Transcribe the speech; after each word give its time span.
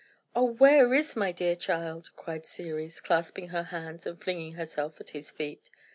"Oh, 0.35 0.53
where 0.53 0.95
is 0.95 1.15
my 1.15 1.31
dear 1.31 1.55
child?" 1.55 2.09
cried 2.15 2.47
Ceres, 2.47 2.99
clasping 2.99 3.49
her 3.49 3.61
hands 3.65 4.07
and 4.07 4.19
flinging 4.19 4.53
herself 4.53 4.99
at 4.99 5.09
his 5.09 5.29
feet. 5.29 5.69